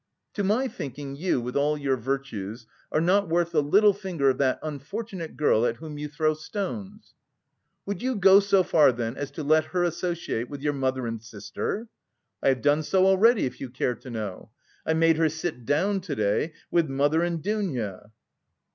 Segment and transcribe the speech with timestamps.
[0.33, 4.39] "To my thinking, you, with all your virtues, are not worth the little finger of
[4.39, 7.13] that unfortunate girl at whom you throw stones."
[7.85, 11.21] "Would you go so far then as to let her associate with your mother and
[11.21, 11.87] sister?"
[12.41, 14.49] "I have done so already, if you care to know.
[14.87, 18.09] I made her sit down to day with mother and Dounia."